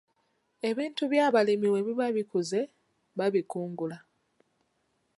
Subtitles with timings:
[0.69, 2.59] Ebintu by'abalimi bwe biba bikuze,
[3.17, 3.97] babikungula.